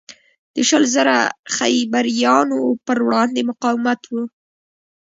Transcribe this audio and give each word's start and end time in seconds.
د 0.55 0.55
شل 0.69 0.83
زره 0.95 1.17
خیبریانو 1.55 2.59
پروړاندې 2.85 3.41
مقاومت 3.49 4.01
و. 4.07 4.13